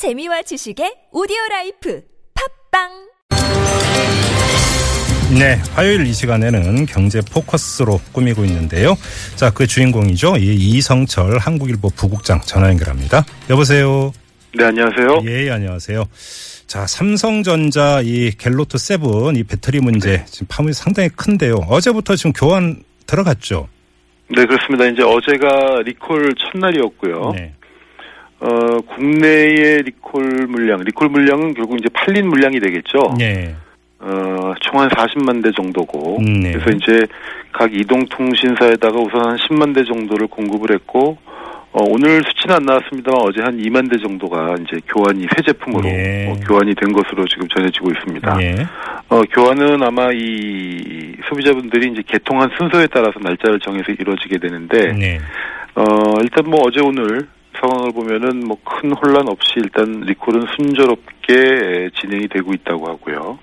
재미와 0.00 0.40
지식의 0.40 1.12
오디오 1.12 1.36
라이프 1.50 2.00
팟빵 2.70 2.88
네, 5.38 5.58
화요일 5.74 6.06
이 6.06 6.12
시간에는 6.14 6.86
경제 6.86 7.20
포커스로 7.20 8.00
꾸미고 8.10 8.46
있는데요. 8.46 8.96
자, 9.36 9.50
그 9.50 9.66
주인공이죠. 9.66 10.38
이 10.38 10.54
이성철 10.54 11.36
한국일보 11.36 11.90
부국장 11.90 12.40
전화 12.40 12.70
연결합니다. 12.70 13.26
여보세요. 13.50 14.10
네, 14.56 14.64
안녕하세요. 14.64 15.20
예, 15.26 15.50
안녕하세요. 15.50 16.06
자, 16.66 16.86
삼성전자 16.86 18.00
이 18.00 18.30
갤노트 18.30 18.78
세븐 18.78 19.36
이 19.36 19.44
배터리 19.44 19.80
문제 19.80 20.24
지금 20.24 20.46
파문이 20.48 20.72
상당히 20.72 21.10
큰데요. 21.10 21.56
어제부터 21.68 22.16
지금 22.16 22.32
교환 22.32 22.82
들어갔죠. 23.06 23.68
네, 24.34 24.46
그렇습니다. 24.46 24.86
이제 24.86 25.02
어제가 25.02 25.82
리콜 25.84 26.34
첫날이었고요. 26.36 27.32
네. 27.36 27.52
어, 28.40 28.80
국내의 28.94 29.82
리콜 29.82 30.46
물량, 30.48 30.80
리콜 30.80 31.08
물량은 31.08 31.54
결국 31.54 31.78
이제 31.78 31.88
팔린 31.92 32.28
물량이 32.28 32.58
되겠죠. 32.60 33.14
네. 33.18 33.54
어, 33.98 34.54
총 34.60 34.80
한 34.80 34.88
40만 34.88 35.42
대 35.42 35.50
정도고. 35.52 36.18
음, 36.20 36.40
네. 36.40 36.52
그래서 36.52 36.70
이제 36.70 37.06
각 37.52 37.74
이동통신사에다가 37.74 38.98
우선 38.98 39.28
한 39.28 39.36
10만 39.36 39.74
대 39.74 39.84
정도를 39.84 40.26
공급을 40.28 40.72
했고, 40.74 41.18
어, 41.72 41.84
오늘 41.86 42.22
수치는 42.24 42.56
안 42.56 42.62
나왔습니다만 42.64 43.20
어제 43.20 43.42
한 43.42 43.58
2만 43.58 43.90
대 43.90 43.98
정도가 43.98 44.54
이제 44.62 44.80
교환이 44.88 45.26
새 45.36 45.42
제품으로 45.42 45.86
예. 45.88 46.28
어, 46.30 46.34
교환이 46.46 46.74
된 46.74 46.92
것으로 46.92 47.26
지금 47.28 47.46
전해지고 47.48 47.90
있습니다. 47.92 48.42
예. 48.42 48.66
어, 49.10 49.20
교환은 49.30 49.82
아마 49.82 50.10
이 50.12 51.14
소비자분들이 51.28 51.92
이제 51.92 52.02
개통한 52.06 52.50
순서에 52.58 52.86
따라서 52.90 53.20
날짜를 53.20 53.60
정해서 53.60 53.92
이루어지게 53.92 54.38
되는데, 54.38 54.92
네. 54.94 55.20
어, 55.74 55.84
일단 56.22 56.48
뭐 56.48 56.60
어제 56.64 56.80
오늘 56.80 57.28
상황을 57.60 57.92
보면은 57.92 58.46
뭐 58.46 58.56
큰 58.64 58.92
혼란 58.92 59.28
없이 59.28 59.52
일단 59.56 60.00
리콜은 60.06 60.46
순조롭게 60.56 61.90
진행이 62.00 62.28
되고 62.28 62.52
있다고 62.54 62.88
하고요. 62.88 63.38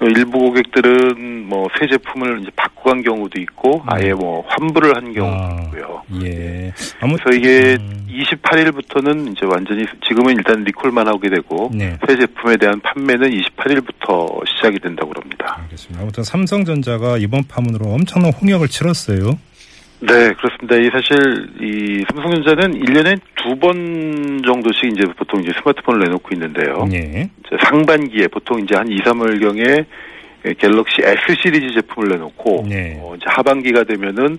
어, 0.00 0.04
일부 0.06 0.38
고객들은 0.38 1.46
뭐 1.48 1.68
새 1.78 1.86
제품을 1.86 2.40
이제 2.42 2.50
바꾸고 2.56 2.90
간 2.90 3.02
경우도 3.02 3.40
있고 3.40 3.82
아예 3.86 4.12
뭐 4.12 4.44
환불을 4.48 4.94
한 4.96 5.12
경우도 5.12 5.36
아, 5.36 5.60
있고요. 5.64 6.02
예. 6.22 6.72
아무튼 7.00 7.24
그래서 7.24 7.38
이게 7.38 7.76
음, 7.80 8.06
28일부터는 8.10 9.32
이제 9.32 9.46
완전히 9.46 9.84
지금은 10.06 10.34
일단 10.36 10.62
리콜만 10.64 11.06
하게 11.08 11.30
되고 11.30 11.70
네. 11.72 11.96
새 12.06 12.16
제품에 12.16 12.56
대한 12.58 12.80
판매는 12.80 13.30
28일부터 13.30 14.42
시작이 14.48 14.78
된다고 14.80 15.12
합니다. 15.20 15.58
알겠습니다. 15.62 16.02
아무튼 16.02 16.24
삼성전자가 16.24 17.16
이번 17.18 17.44
파문으로 17.48 17.86
엄청난 17.86 18.32
홍역을 18.32 18.68
치렀어요. 18.68 19.38
네, 20.06 20.32
그렇습니다. 20.34 20.76
이 20.76 20.90
사실 20.90 21.48
이 21.60 22.04
삼성전자는 22.12 22.78
1년에 22.80 23.18
두 23.36 23.54
번 23.60 24.42
정도씩 24.44 24.84
이제 24.92 25.04
보통 25.16 25.40
이제 25.40 25.52
스마트폰을 25.58 26.00
내놓고 26.00 26.28
있는데요. 26.34 26.86
예. 26.92 26.98
이제 27.38 27.56
상반기에 27.64 28.26
보통 28.28 28.60
이제 28.60 28.74
한 28.74 28.88
2, 28.90 28.96
3월 28.98 29.40
경에 29.40 29.84
갤럭시 30.58 31.02
S 31.02 31.34
시리즈 31.40 31.72
제품을 31.74 32.08
내놓고 32.10 32.66
네. 32.68 32.98
어, 33.00 33.14
이제 33.16 33.24
하반기가 33.28 33.84
되면은 33.84 34.38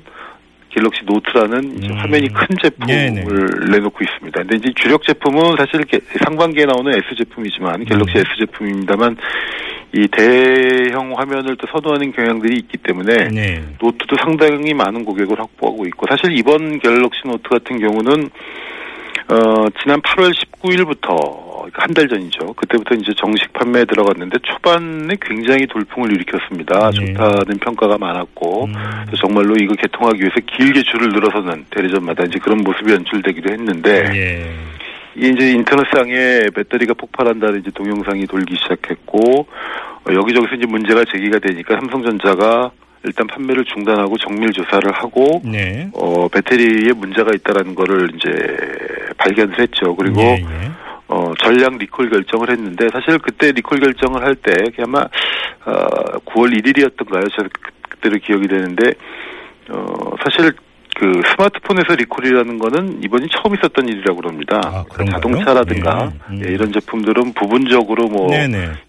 갤럭시 0.75 1.01
노트라는 1.05 1.77
이제 1.77 1.87
음. 1.87 1.97
화면이 1.97 2.27
큰 2.33 2.47
제품을 2.61 2.87
네네. 2.93 3.23
내놓고 3.71 4.03
있습니다. 4.03 4.41
근데 4.41 4.55
이제 4.57 4.73
주력 4.75 5.03
제품은 5.03 5.55
사실 5.57 5.85
게- 5.85 5.99
상반기에 6.25 6.65
나오는 6.65 6.91
S 6.91 7.15
제품이지만 7.17 7.85
갤럭시 7.85 8.17
음. 8.17 8.21
S 8.21 8.27
제품입니다만 8.39 9.15
이 9.93 10.07
대형 10.09 11.13
화면을 11.17 11.55
또 11.55 11.65
선호하는 11.71 12.11
경향들이 12.11 12.57
있기 12.57 12.77
때문에 12.79 13.29
네. 13.29 13.63
노트도 13.81 14.17
상당히 14.21 14.73
많은 14.73 15.05
고객을 15.05 15.39
확보하고 15.39 15.85
있고 15.87 16.05
사실 16.09 16.37
이번 16.37 16.79
갤럭시 16.79 17.21
노트 17.25 17.47
같은 17.47 17.79
경우는 17.79 18.29
어 19.29 19.65
지난 19.81 20.01
8월 20.01 20.33
19일부터 20.33 21.44
한 21.73 21.93
달 21.93 22.07
전이죠. 22.07 22.53
그때부터 22.53 22.95
이제 22.95 23.11
정식 23.15 23.51
판매에 23.53 23.85
들어갔는데 23.85 24.37
초반에 24.43 25.15
굉장히 25.21 25.65
돌풍을 25.67 26.11
일으켰습니다. 26.13 26.91
네. 26.91 27.13
좋다는 27.13 27.57
평가가 27.59 27.97
많았고 27.97 28.65
음, 28.65 28.73
정말로 29.17 29.55
이거 29.55 29.73
개통하기 29.75 30.19
위해서 30.19 30.35
길게 30.45 30.81
줄을 30.83 31.09
늘어서는 31.09 31.65
대리점마다 31.69 32.25
이제 32.25 32.37
그런 32.39 32.59
모습이 32.59 32.91
연출되기도 32.91 33.53
했는데 33.53 34.09
예. 34.13 34.51
이게 35.15 35.29
이제 35.29 35.51
인터넷상에 35.51 36.49
배터리가 36.53 36.93
폭발한다는 36.95 37.61
이제 37.61 37.71
동영상이 37.71 38.27
돌기 38.27 38.55
시작했고 38.57 39.47
어, 40.09 40.13
여기저기서 40.13 40.55
이제 40.55 40.65
문제가 40.67 41.03
제기가 41.05 41.39
되니까 41.39 41.75
삼성전자가 41.75 42.71
일단 43.05 43.27
판매를 43.27 43.63
중단하고 43.65 44.17
정밀 44.17 44.51
조사를 44.51 44.91
하고 44.91 45.41
네. 45.45 45.89
어 45.93 46.27
배터리에 46.27 46.91
문제가 46.93 47.31
있다라는 47.35 47.75
거를 47.75 48.09
이제 48.15 48.29
발견을 49.17 49.59
했죠. 49.59 49.95
그리고 49.95 50.21
예, 50.21 50.37
예. 50.41 50.71
어 51.15 51.33
전량 51.41 51.77
리콜 51.77 52.09
결정을 52.09 52.49
했는데 52.51 52.89
사실 52.91 53.17
그때 53.19 53.51
리콜 53.53 53.79
결정을 53.79 54.21
할 54.23 54.35
때 54.35 54.51
아마 54.83 54.99
어 55.65 56.19
9월 56.25 56.53
1일이었던가요? 56.59 57.31
제가 57.35 57.47
그- 57.61 57.71
그때로 57.89 58.17
기억이 58.21 58.47
되는데 58.49 58.91
어 59.69 59.85
사실 60.23 60.51
그 60.97 61.21
스마트폰에서 61.25 61.95
리콜이라는 61.95 62.57
거는 62.57 63.03
이번이 63.03 63.27
처음 63.29 63.53
있었던 63.55 63.85
일이라고 63.87 64.15
그럽니다. 64.21 64.61
아, 64.63 64.83
그 64.89 64.95
그런가요? 64.95 65.19
자동차라든가 65.21 66.11
예, 66.31 66.33
음. 66.33 66.41
예, 66.45 66.53
이런 66.53 66.71
제품들은 66.71 67.33
부분적으로 67.33 68.07
뭐. 68.07 68.33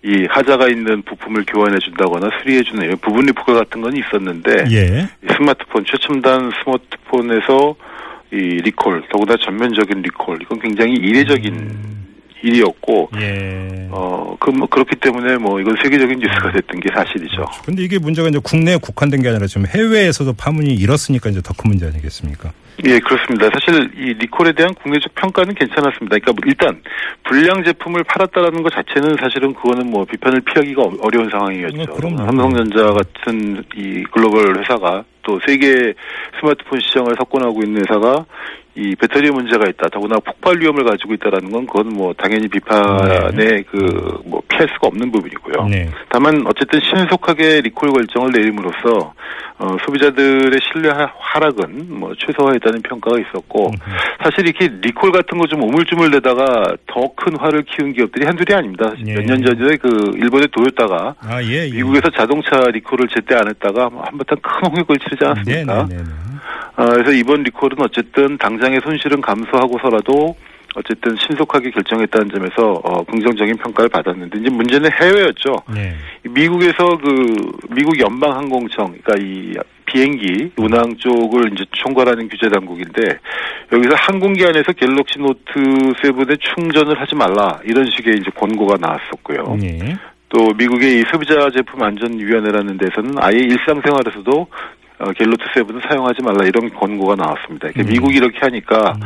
이 0.04 0.24
하자가 0.30 0.68
있는 0.68 1.02
부품을 1.02 1.44
교환해 1.48 1.78
준다거나 1.80 2.30
수리해 2.40 2.62
주는 2.62 2.84
이런 2.84 2.96
부분 2.98 3.26
리콜 3.26 3.54
같은 3.56 3.80
건 3.80 3.96
있었는데 3.96 4.64
예. 4.70 5.08
이 5.24 5.32
스마트폰 5.36 5.84
최첨단 5.84 6.50
스마트폰에서 6.62 7.74
이 8.32 8.36
리콜 8.36 9.02
더구나 9.10 9.36
전면적인 9.40 10.02
리콜 10.02 10.38
이건 10.42 10.58
굉장히 10.60 10.94
이례적인 10.94 11.54
음. 11.54 12.05
일이었고 12.42 13.10
예. 13.20 13.88
어, 13.90 14.36
그, 14.38 14.50
뭐, 14.50 14.68
그렇기 14.68 14.96
때문에 14.96 15.36
뭐, 15.38 15.60
이건 15.60 15.76
세계적인 15.82 16.18
뉴스가 16.18 16.52
됐던 16.52 16.80
게 16.80 16.88
사실이죠. 16.94 17.44
근데 17.64 17.82
이게 17.82 17.98
문제가 17.98 18.28
이제 18.28 18.38
국내에 18.42 18.76
국한된 18.76 19.22
게 19.22 19.28
아니라 19.30 19.46
지금 19.46 19.66
해외에서도 19.66 20.32
파문이 20.34 20.74
일었으니까 20.74 21.30
이제 21.30 21.40
더 21.42 21.54
큰 21.56 21.70
문제 21.70 21.86
아니겠습니까? 21.86 22.52
예, 22.84 22.98
그렇습니다. 22.98 23.48
사실 23.54 23.90
이 23.96 24.12
리콜에 24.12 24.52
대한 24.52 24.74
국내적 24.74 25.14
평가는 25.14 25.54
괜찮았습니다. 25.54 26.18
그러니까 26.18 26.32
뭐 26.32 26.40
일단, 26.46 26.82
불량 27.24 27.64
제품을 27.64 28.04
팔았다라는 28.04 28.62
것 28.62 28.70
자체는 28.74 29.16
사실은 29.18 29.54
그거는 29.54 29.88
뭐, 29.90 30.04
비판을 30.04 30.42
피하기가 30.42 30.82
어- 30.82 30.96
어려운 31.00 31.30
상황이었죠. 31.30 31.82
어, 31.90 31.94
그럼요. 31.96 32.18
삼성전자 32.18 32.90
같은 32.92 33.64
이 33.74 34.04
글로벌 34.12 34.58
회사가 34.60 35.04
또 35.26 35.40
세계 35.46 35.92
스마트폰 36.40 36.78
시장을 36.80 37.14
석권하고 37.18 37.60
있는 37.64 37.82
회사가 37.82 38.24
이 38.78 38.94
배터리에 38.94 39.30
문제가 39.30 39.64
있다. 39.70 39.88
더구나 39.88 40.16
폭발 40.20 40.60
위험을 40.60 40.84
가지고 40.84 41.14
있다라는 41.14 41.50
건 41.50 41.66
그건 41.66 41.88
뭐 41.94 42.12
당연히 42.12 42.46
비판에 42.46 43.62
그 43.62 43.96
뭐 43.96 44.42
피할 44.48 44.68
수가 44.74 44.88
없는 44.88 45.10
부분이고요. 45.10 45.66
네. 45.68 45.88
다만 46.10 46.44
어쨌든 46.46 46.78
신속하게 46.80 47.62
리콜 47.62 47.88
결정을 47.90 48.32
내림으로써 48.32 49.14
어, 49.58 49.74
소비자들의 49.86 50.60
신뢰 50.70 50.90
하- 50.90 51.10
하락은 51.18 51.86
뭐 51.98 52.12
최소화했다는 52.18 52.82
평가가 52.82 53.18
있었고 53.18 53.70
사실 54.22 54.46
이렇게 54.46 54.68
리콜 54.82 55.10
같은 55.10 55.38
거 55.38 55.50
좀 55.50 55.62
우물쭈물대다가 55.62 56.76
더 56.86 57.06
큰 57.16 57.34
화를 57.38 57.62
키운 57.64 57.94
기업들이 57.94 58.26
한둘이 58.26 58.54
아닙니다. 58.54 58.92
예. 59.06 59.14
몇년 59.14 59.42
전에 59.42 59.76
그 59.76 59.88
일본의 60.16 60.48
도요타가 60.52 61.14
아, 61.18 61.42
예. 61.42 61.66
예. 61.66 61.70
미국에서 61.72 62.10
자동차 62.10 62.58
리콜을 62.70 63.08
제때 63.08 63.34
안 63.34 63.48
했다가 63.48 63.84
한바탕 63.84 64.36
큰 64.42 64.68
홍역을 64.70 64.98
치르지 64.98 65.24
않았습니까? 65.24 65.86
네네네. 65.88 66.10
아, 66.76 66.84
그래서 66.86 67.10
이번 67.12 67.42
리콜은 67.42 67.80
어쨌든 67.80 68.36
당장의 68.38 68.80
손실은 68.84 69.20
감수하고서라도 69.20 70.36
어쨌든 70.76 71.16
신속하게 71.16 71.70
결정했다는 71.70 72.28
점에서 72.28 72.80
어, 72.84 73.02
긍정적인 73.04 73.56
평가를 73.56 73.88
받았는데 73.88 74.38
이제 74.40 74.50
문제는 74.50 74.90
해외였죠. 74.92 75.56
네. 75.74 75.94
이 76.24 76.28
미국에서 76.28 76.98
그 76.98 77.34
미국 77.70 77.98
연방 77.98 78.36
항공청, 78.36 78.94
그러니까 79.02 79.14
이 79.18 79.54
비행기 79.86 80.52
운항 80.58 80.96
쪽을 80.98 81.52
이제 81.54 81.64
총괄하는 81.72 82.28
규제 82.28 82.48
당국인데 82.50 83.00
여기서 83.72 83.94
항공기 83.94 84.44
안에서 84.44 84.72
갤럭시 84.72 85.18
노트 85.18 85.54
7에 85.54 86.38
충전을 86.40 87.00
하지 87.00 87.14
말라 87.14 87.58
이런 87.64 87.86
식의 87.96 88.16
이제 88.16 88.30
권고가 88.34 88.76
나왔었고요. 88.78 89.56
예. 89.62 89.96
또 90.28 90.52
미국의 90.58 91.00
이 91.00 91.04
소비자 91.10 91.48
제품 91.50 91.82
안전위원회라는 91.82 92.76
데서는 92.78 93.14
아예 93.18 93.38
일상생활에서도 93.38 94.46
어, 94.98 95.12
갤로트 95.12 95.44
세븐은 95.54 95.80
사용하지 95.88 96.22
말라 96.22 96.44
이런 96.46 96.72
권고가 96.72 97.16
나왔습니다. 97.16 97.68
음. 97.76 97.86
미국이 97.86 98.16
이렇게 98.16 98.38
하니까 98.40 98.94
음. 98.96 99.00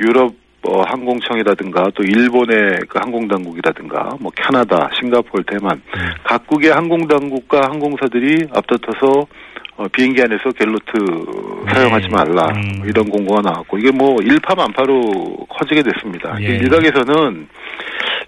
유럽 0.00 0.34
어, 0.64 0.82
항공청이라든가 0.82 1.90
또 1.94 2.04
일본의 2.04 2.82
그 2.88 2.98
항공당국이라든가 3.02 4.16
뭐 4.20 4.30
캐나다, 4.36 4.88
싱가포르, 4.94 5.42
대만 5.44 5.82
음. 5.96 6.00
각국의 6.22 6.70
항공당국과 6.70 7.62
항공사들이 7.70 8.46
앞다퉈서 8.54 9.26
어, 9.76 9.86
비행기 9.88 10.22
안에서 10.22 10.50
갤로트 10.50 10.92
네. 11.66 11.74
사용하지 11.74 12.08
말라 12.08 12.46
음. 12.54 12.78
뭐 12.78 12.86
이런 12.86 13.08
공고가 13.08 13.40
나왔고 13.40 13.78
이게 13.78 13.90
뭐 13.90 14.16
일파만파로 14.22 15.46
커지게 15.48 15.82
됐습니다. 15.82 16.36
예. 16.40 16.56
일각에서는 16.56 17.48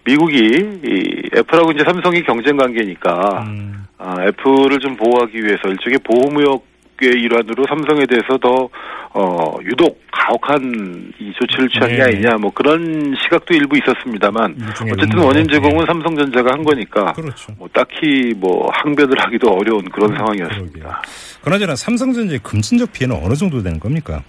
미국이 0.05 0.39
이 0.85 1.23
애플하고 1.37 1.71
이제 1.73 1.85
삼성이 1.85 2.23
경쟁 2.25 2.57
관계니까 2.57 3.45
음. 3.47 3.87
아, 3.99 4.17
애플을 4.27 4.79
좀 4.81 4.97
보호하기 4.97 5.39
위해서 5.39 5.69
일종의 5.69 5.99
보호무역 6.01 6.74
에 7.07 7.11
일환으로 7.21 7.65
삼성에 7.69 8.07
대해서 8.07 8.37
더 8.39 8.69
어, 9.13 9.57
유독 9.63 10.01
가혹한 10.11 11.13
이 11.21 11.33
조치를 11.39 11.69
취한 11.69 11.89
게 11.91 11.97
네. 11.97 12.03
아니냐 12.03 12.37
뭐 12.39 12.51
그런 12.53 13.15
시각도 13.23 13.55
일부 13.55 13.77
있었습니다만 13.79 14.57
어쨌든. 14.93 15.19
원인 15.19 15.49
제공은 15.49 15.83
예. 15.83 15.87
삼성전자가 15.87 16.53
한 16.53 16.65
거니까 16.65 17.13
그렇죠. 17.13 17.53
뭐 17.59 17.69
딱히 17.73 18.33
뭐 18.37 18.69
항변을 18.73 19.15
하기도 19.19 19.51
어려운 19.53 19.85
그런 19.91 20.11
음, 20.11 20.17
상황이었습니다. 20.17 21.03
그나저나 21.43 21.77
삼성전자의 21.77 22.41
금전적 22.43 22.93
피해는 22.93 23.17
어느 23.25 23.35
정도 23.35 23.63
되는 23.63 23.79
겁니까? 23.79 24.23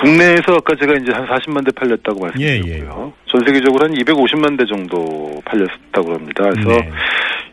국내에서 0.00 0.54
아까 0.56 0.74
제가 0.74 0.92
이제 0.94 1.12
한 1.12 1.26
40만 1.26 1.64
대 1.64 1.70
팔렸다고 1.72 2.28
예, 2.40 2.58
말씀드렸고요. 2.58 3.12
전 3.26 3.40
세계적으로 3.46 3.84
한 3.84 3.94
250만 3.94 4.58
대 4.58 4.64
정도 4.66 5.40
팔렸다고 5.44 6.14
합니다. 6.14 6.50
그래서 6.50 6.68
네. 6.68 6.90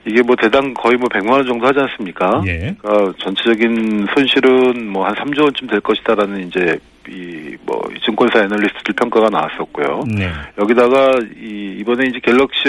이게 0.05 0.21
뭐 0.23 0.35
대당 0.35 0.73
거의 0.73 0.97
뭐 0.97 1.07
100만 1.09 1.31
원 1.31 1.45
정도 1.45 1.67
하지 1.67 1.79
않습니까? 1.79 2.41
예. 2.47 2.75
그러니까 2.79 3.13
전체적인 3.19 4.07
손실은 4.15 4.87
뭐 4.91 5.05
한 5.05 5.13
3조 5.15 5.43
원쯤 5.43 5.67
될 5.67 5.79
것이다라는 5.81 6.47
이제 6.47 6.79
이 7.09 7.41
뭐 7.65 7.81
증권사 8.03 8.39
애널리스트들 8.39 8.93
평가가 8.95 9.29
나왔었고요. 9.29 10.03
네. 10.07 10.29
여기다가 10.57 11.15
이 11.39 11.77
이번에 11.79 12.07
이제 12.07 12.19
갤럭시 12.19 12.59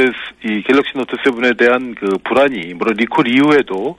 이 0.44 0.62
갤럭시 0.62 0.92
노트 0.94 1.16
7에 1.16 1.56
대한 1.56 1.94
그 1.94 2.18
불안이 2.24 2.74
물론 2.74 2.94
리콜 2.96 3.26
이후에도 3.28 3.96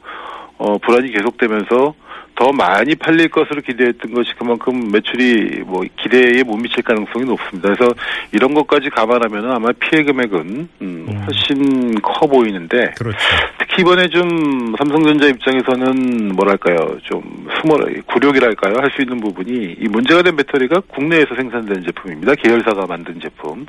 어 0.57 0.77
불안이 0.77 1.11
계속되면서 1.11 1.93
더 2.35 2.51
많이 2.51 2.95
팔릴 2.95 3.29
것으로 3.29 3.61
기대했던 3.61 4.11
것이 4.13 4.33
그만큼 4.37 4.91
매출이 4.91 5.63
뭐 5.65 5.83
기대에 6.01 6.43
못 6.43 6.57
미칠 6.57 6.81
가능성이 6.83 7.25
높습니다. 7.25 7.69
그래서 7.73 7.93
이런 8.31 8.53
것까지 8.53 8.89
감안하면 8.89 9.51
아마 9.51 9.69
피해 9.73 10.03
금액은 10.03 10.39
음, 10.39 10.67
음. 10.81 11.23
훨씬 11.25 11.93
커 12.01 12.25
보이는데 12.25 12.93
그렇죠. 12.97 13.17
특히 13.59 13.81
이번에 13.81 14.07
좀 14.07 14.73
삼성전자 14.77 15.27
입장에서는 15.27 16.29
뭐랄까요 16.35 16.97
좀 17.03 17.47
수모 17.61 17.77
굴욕이랄까요 18.07 18.75
할 18.77 18.93
수 18.93 19.01
있는 19.01 19.19
부분이 19.19 19.77
이 19.79 19.87
문제가 19.87 20.21
된 20.21 20.35
배터리가 20.35 20.79
국내에서 20.87 21.33
생산된 21.35 21.83
제품입니다 21.83 22.35
계열사가 22.35 22.85
만든 22.85 23.19
제품 23.19 23.65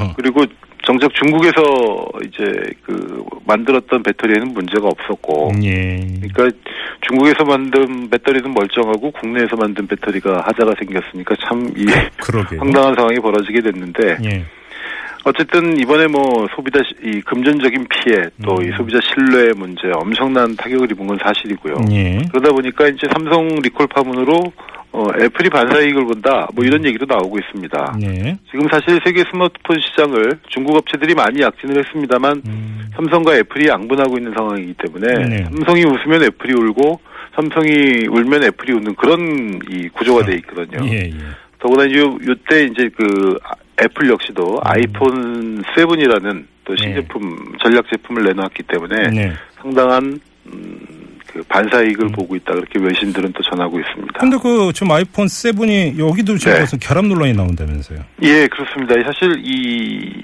어, 0.00 0.12
그리고 0.16 0.46
정작 0.84 1.12
중국에서 1.14 1.62
이제 2.26 2.44
그 2.82 3.24
만들었던 3.46 4.02
배터리에는 4.02 4.52
문제가 4.52 4.88
없었고 4.88 5.52
예. 5.62 6.00
그러니까 6.20 6.56
중국에서 7.02 7.44
만든 7.44 8.10
배터리는 8.10 8.52
멀쩡하고 8.52 9.10
국내에서 9.12 9.56
만든 9.56 9.86
배터리가 9.86 10.42
하자가 10.46 10.74
생겼으니까 10.78 11.34
참이 11.46 11.70
그러게요. 12.20 12.60
황당한 12.60 12.94
상황이 12.96 13.18
벌어지게 13.20 13.60
됐는데 13.60 14.16
예. 14.24 14.44
어쨌든 15.24 15.78
이번에 15.78 16.08
뭐 16.08 16.48
소비자 16.56 16.80
시- 16.82 16.96
이 17.08 17.20
금전적인 17.20 17.86
피해 17.88 18.26
또이 18.44 18.66
음. 18.70 18.76
소비자 18.76 18.98
신뢰 19.02 19.52
문제 19.56 19.82
엄청난 19.94 20.56
타격을 20.56 20.90
입은 20.90 21.06
건 21.06 21.16
사실이고요. 21.22 21.76
예. 21.92 22.18
그러다 22.32 22.50
보니까 22.52 22.88
이제 22.88 23.06
삼성 23.12 23.46
리콜 23.62 23.86
파문으로 23.86 24.52
어, 24.92 25.06
애플이 25.18 25.48
반사 25.48 25.80
이익을 25.80 26.04
본다 26.04 26.46
뭐 26.54 26.64
이런 26.64 26.84
얘기도 26.84 27.06
나오고 27.06 27.38
있습니다. 27.38 27.96
예. 28.02 28.36
지금 28.50 28.68
사실 28.70 29.00
세계 29.04 29.24
스마트폰 29.30 29.80
시장을 29.80 30.38
중국 30.48 30.76
업체들이 30.76 31.14
많이 31.14 31.40
약진을 31.40 31.78
했습니다만 31.84 32.42
음, 32.46 32.90
삼성과 32.94 33.36
애플이 33.38 33.68
양분하고 33.68 34.18
있는 34.18 34.32
상황이기 34.34 34.74
때문에 34.74 35.28
네. 35.28 35.44
삼성이 35.44 35.84
웃으면 35.84 36.22
애플이 36.24 36.52
울고 36.52 37.00
삼성이 37.34 38.06
울면 38.06 38.44
애플이 38.44 38.74
웃는 38.74 38.94
그런 38.96 39.58
이 39.70 39.88
구조가 39.88 40.26
돼 40.26 40.34
있거든요. 40.36 40.86
예, 40.86 41.04
예. 41.06 41.12
더구나 41.58 41.84
요, 41.96 42.18
요때 42.28 42.64
이제 42.64 42.90
그 42.94 43.38
아- 43.44 43.54
애플 43.82 44.10
역시도 44.10 44.60
아이폰 44.62 45.62
7이라는 45.74 46.44
또 46.66 46.74
네. 46.76 46.82
신제품 46.82 47.54
전략 47.62 47.86
제품을 47.90 48.24
내놨기 48.24 48.62
때문에 48.64 49.08
네. 49.08 49.32
상당한 49.60 50.20
음, 50.46 50.81
그 51.32 51.42
반사이익을 51.48 52.08
보고 52.08 52.36
있다 52.36 52.52
그렇게 52.52 52.78
외신들은 52.78 53.32
또 53.32 53.42
전하고 53.42 53.80
있습니다. 53.80 54.20
근데 54.20 54.36
그 54.42 54.70
지금 54.74 54.90
아이폰 54.90 55.26
7이 55.26 55.98
여기도 55.98 56.36
지금 56.36 56.54
네. 56.54 56.60
무슨 56.60 56.78
결합 56.78 57.06
논란이 57.06 57.32
나온다면서요. 57.32 58.00
예, 58.22 58.46
그렇습니다. 58.48 58.94
사실 59.02 59.34
이 59.42 60.22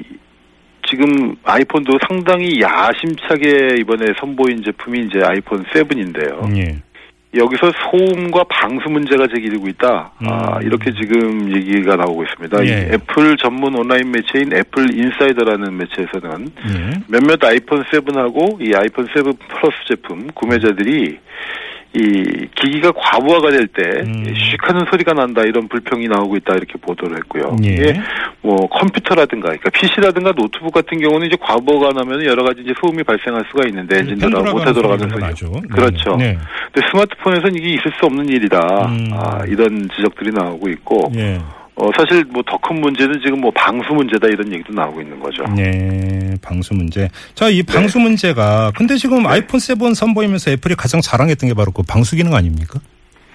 지금 0.91 1.35
아이폰도 1.45 1.99
상당히 2.07 2.61
야심차게 2.61 3.77
이번에 3.81 4.07
선보인 4.21 4.63
제품이 4.65 5.07
이제 5.07 5.21
아이폰 5.23 5.65
7인데요. 5.65 6.57
예. 6.57 6.79
여기서 7.35 7.71
소음과 7.91 8.45
방수 8.45 8.89
문제가 8.89 9.27
제기되고 9.27 9.69
있다. 9.69 10.13
아, 10.21 10.57
음. 10.57 10.63
이렇게 10.63 10.93
지금 10.93 11.55
얘기가 11.55 11.97
나오고 11.97 12.25
있습니다. 12.25 12.63
이 12.63 12.69
예. 12.69 12.91
애플 12.95 13.37
전문 13.37 13.77
온라인 13.77 14.11
매체인 14.11 14.51
애플 14.55 14.95
인사이더라는 14.95 15.77
매체에서는 15.77 16.49
예. 16.69 17.01
몇몇 17.07 17.45
아이폰 17.45 17.85
7하고 17.85 18.61
이 18.67 18.75
아이폰 18.75 19.07
7 19.13 19.23
플러스 19.23 19.77
제품 19.89 20.29
구매자들이 20.35 21.19
이 21.95 22.47
기기가 22.55 22.93
과부하가 22.93 23.51
될때 23.51 23.83
음. 24.03 24.35
슉하는 24.35 24.89
소리가 24.91 25.15
난다 25.15 25.43
이런 25.43 25.69
불평이 25.69 26.07
나오고 26.07 26.37
있다 26.37 26.55
이렇게 26.55 26.75
보도를 26.75 27.17
했고요. 27.19 27.57
예. 27.65 27.69
이게 27.69 28.01
뭐 28.43 28.57
컴퓨터라든가 28.69 29.49
그러니까 29.49 29.71
PC라든가 29.71 30.33
노트북 30.33 30.73
같은 30.73 31.01
경우는 31.01 31.29
이제 31.29 31.37
과부하가 31.41 31.99
나면 31.99 32.25
여러 32.27 32.45
가지 32.45 32.61
이제 32.61 32.75
소음이 32.81 33.03
발생할 33.05 33.47
수가 33.51 33.67
있는데 33.69 34.01
엔진들하고 34.01 34.59
모터 34.59 34.73
돌아가는 34.73 35.09
소리. 35.09 35.21
나죠. 35.21 35.51
그렇죠. 35.73 36.17
네. 36.17 36.37
근데 36.73 36.89
스마트폰에서는 36.91 37.55
이게 37.57 37.69
있을 37.71 37.91
수 37.99 38.05
없는 38.05 38.29
일이다. 38.29 38.59
음. 38.87 39.11
아, 39.15 39.45
이런 39.47 39.89
지적들이 39.97 40.31
나오고 40.33 40.69
있고 40.69 41.11
예. 41.17 41.41
어, 41.81 41.91
사실 41.97 42.25
뭐 42.25 42.43
더 42.43 42.59
큰 42.59 42.81
문제는 42.81 43.21
지금 43.25 43.41
뭐 43.41 43.51
방수 43.53 43.93
문제다 43.93 44.27
이런 44.27 44.53
얘기도 44.53 44.73
나오고 44.73 45.01
있는 45.01 45.19
거죠. 45.21 45.45
네, 45.55 46.35
방수 46.43 46.75
문제. 46.75 47.09
자, 47.35 47.49
이 47.49 47.63
방수 47.63 47.99
문제가 48.01 48.73
근데 48.77 48.97
지금 48.97 49.23
네. 49.23 49.29
아이폰 49.29 49.61
7 49.61 49.77
선보이면서 49.95 50.51
애플이 50.53 50.75
가장 50.75 51.01
자랑했던 51.01 51.49
게 51.49 51.55
바로 51.55 51.71
그 51.71 51.83
방수 51.83 52.17
기능 52.17 52.35
아닙니까? 52.35 52.81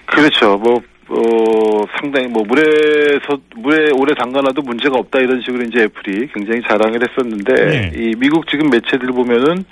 그렇죠. 0.06 0.56
뭐, 0.58 0.80
어, 1.08 1.84
상당히 2.00 2.26
뭐, 2.28 2.42
물에서, 2.46 3.38
물에 3.56 3.90
오래 3.94 4.14
담가놔도 4.14 4.62
문제가 4.62 4.96
없다 4.98 5.18
이런 5.20 5.40
식으로 5.42 5.62
이제 5.64 5.82
애플이 5.84 6.28
굉장히 6.34 6.62
자랑을 6.68 6.98
했었는데, 7.02 7.54
네. 7.54 7.92
이 7.94 8.12
미국 8.18 8.46
지금 8.48 8.70
매체들 8.70 9.08
보면은 9.08 9.64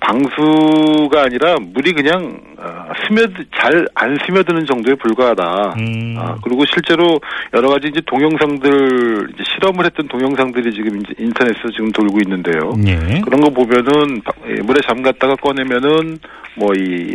방수가 0.00 1.22
아니라 1.22 1.56
물이 1.60 1.92
그냥, 1.92 2.40
어, 2.56 2.92
스며드, 3.06 3.44
잘 3.56 3.84
안 3.94 4.16
스며드는 4.24 4.64
정도에 4.66 4.94
불과하다. 4.94 5.74
음. 5.78 6.14
아, 6.16 6.36
그리고 6.44 6.64
실제로 6.66 7.18
여러 7.54 7.68
가지 7.68 7.88
이제 7.88 8.00
동영상들, 8.06 9.30
이제 9.34 9.42
실험을 9.54 9.84
했던 9.86 10.06
동영상들이 10.08 10.72
지금 10.72 11.00
이제 11.00 11.14
인터넷에서 11.18 11.68
지금 11.72 11.90
돌고 11.90 12.18
있는데요. 12.24 12.72
예. 12.86 13.20
그런 13.22 13.40
거 13.40 13.50
보면은 13.50 14.20
바- 14.22 14.32
예, 14.48 14.62
물에 14.62 14.78
잠갔다가 14.86 15.34
꺼내면은 15.36 16.18
뭐이이 16.56 17.14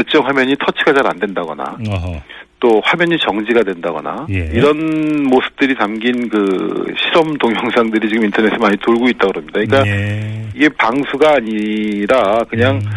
액정 0.00 0.26
화면이 0.26 0.54
터치가 0.58 0.92
잘 0.92 1.06
안 1.06 1.18
된다거나 1.18 1.76
어허. 1.88 2.22
또 2.60 2.80
화면이 2.84 3.16
정지가 3.18 3.62
된다거나 3.62 4.26
예. 4.30 4.50
이런 4.52 5.22
모습들이 5.24 5.74
담긴 5.76 6.28
그 6.28 6.86
실험 6.98 7.36
동영상들이 7.38 8.08
지금 8.08 8.24
인터넷에 8.24 8.56
많이 8.58 8.76
돌고 8.78 9.08
있다고 9.10 9.32
그럽니다. 9.32 9.60
그러니까 9.60 9.86
예. 9.86 10.42
이게 10.54 10.68
방수가 10.70 11.34
아니라 11.36 12.44
그냥 12.48 12.76
음. 12.76 12.90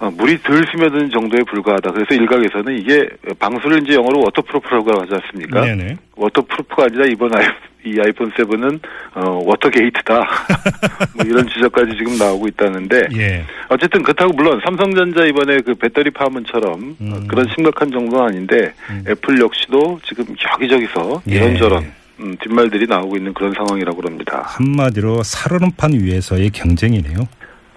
어, 0.00 0.10
물이 0.10 0.40
덜 0.42 0.64
스며드는 0.70 1.10
정도에 1.10 1.42
불과하다. 1.42 1.90
그래서 1.90 2.14
일각에서는 2.14 2.78
이게 2.78 3.08
방수를 3.38 3.82
이제 3.82 3.94
영어로 3.94 4.20
waterproof라고 4.20 5.00
하지 5.00 5.14
않습니까? 5.14 5.62
네네. 5.62 5.96
waterproof가 6.14 6.84
아니라 6.84 7.06
이번 7.06 7.34
아이, 7.34 7.44
이 7.84 7.98
아이폰 8.00 8.30
7은 8.30 8.80
어, 9.14 9.42
watergate다. 9.44 10.14
뭐 11.16 11.26
이런 11.26 11.48
지적까지 11.48 11.96
지금 11.96 12.16
나오고 12.16 12.46
있다는데 12.46 13.08
예. 13.16 13.44
어쨌든 13.68 14.02
그렇다고 14.02 14.32
물론 14.34 14.60
삼성전자 14.64 15.24
이번에 15.24 15.58
그 15.62 15.74
배터리 15.74 16.10
파문처럼 16.10 16.96
음. 17.00 17.12
어, 17.12 17.20
그런 17.26 17.46
심각한 17.54 17.90
정도는 17.90 18.24
아닌데 18.24 18.72
음. 18.90 19.04
애플 19.08 19.40
역시도 19.40 20.00
지금 20.04 20.24
여기저기서 20.54 21.22
예. 21.28 21.34
이런저런 21.34 21.92
음, 22.20 22.36
뒷말들이 22.40 22.86
나오고 22.86 23.16
있는 23.16 23.32
그런 23.32 23.52
상황이라고 23.54 24.02
합니다. 24.02 24.42
한마디로 24.46 25.22
살얼음판 25.22 25.92
위에서의 25.92 26.50
경쟁이네요. 26.50 27.26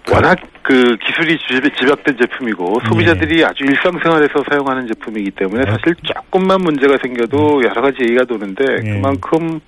워낙 0.10 0.38
그 0.64 0.98
기술이 0.98 1.38
집- 1.48 1.76
집약된 1.78 2.18
제품이고 2.18 2.80
소비자들이 2.88 3.44
아주 3.46 3.64
일상생활에서 3.64 4.44
사용하는 4.50 4.88
제품이기 4.88 5.32
때문에 5.32 5.64
아. 5.68 5.72
사실 5.72 5.96
조금만 6.04 6.62
문제가 6.62 6.98
생겨도 7.02 7.62
여러 7.64 7.82
가지 7.82 7.98
얘기가 8.02 8.24
도는데 8.26 8.64
예. 8.84 8.92
그만큼 8.94 9.60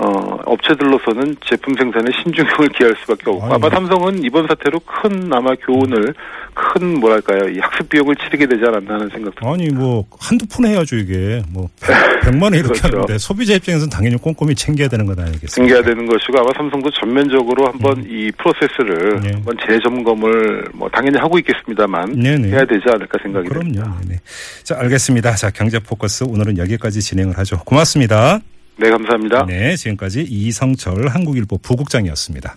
어, 0.00 0.38
업체들로서는 0.46 1.36
제품 1.44 1.74
생산에 1.74 2.06
신중형을 2.22 2.68
기할 2.78 2.94
수밖에 3.00 3.30
없고 3.30 3.44
아유. 3.44 3.52
아마 3.54 3.68
삼성은 3.68 4.22
이번 4.24 4.46
사태로 4.46 4.78
큰 4.80 5.28
아마 5.32 5.52
교훈을 5.56 6.14
큰 6.54 7.00
뭐랄까요 7.00 7.48
이 7.48 7.58
학습 7.58 7.88
비용을 7.88 8.14
치르게 8.16 8.46
되지 8.46 8.62
않았나 8.66 8.94
하는 8.94 9.08
생각도 9.08 9.48
아니 9.52 9.68
뭐 9.70 10.04
한두 10.20 10.46
푼 10.46 10.66
해야죠 10.66 10.96
이게 10.96 11.42
뭐 11.50 11.68
100, 11.80 12.34
만 12.38 12.42
원 12.44 12.54
이렇게 12.54 12.68
그렇죠. 12.78 12.86
하는데 12.96 13.18
소비자 13.18 13.54
입장에서는 13.54 13.90
당연히 13.90 14.16
꼼꼼히 14.16 14.54
챙겨야 14.54 14.86
되는 14.88 15.04
것 15.04 15.18
아니겠습니까? 15.18 15.54
생겨야 15.54 15.82
되는 15.82 16.06
것이고 16.06 16.38
아마 16.38 16.48
삼성도 16.56 16.90
전면적으로 16.92 17.66
한번 17.66 18.04
이 18.08 18.30
프로세스를 18.38 19.12
음. 19.16 19.20
네. 19.22 19.32
한번 19.34 19.56
재점검을 19.68 20.64
뭐 20.74 20.88
당연히 20.90 21.18
하고 21.18 21.38
있겠습니다만 21.40 22.12
네네. 22.20 22.48
해야 22.50 22.64
되지 22.64 22.84
않을까 22.86 23.18
생각이. 23.22 23.48
그럼요. 23.48 23.72
네네. 23.72 24.20
자, 24.62 24.76
알겠습니다. 24.78 25.34
자, 25.34 25.50
경제 25.50 25.78
포커스 25.80 26.24
오늘은 26.24 26.58
여기까지 26.58 27.00
진행을 27.00 27.36
하죠. 27.38 27.58
고맙습니다. 27.64 28.40
네 28.80 28.90
감사합니다. 28.90 29.44
네, 29.46 29.74
지금까지 29.76 30.22
이성철 30.22 31.08
한국일보 31.08 31.58
부국장이었습니다. 31.58 32.56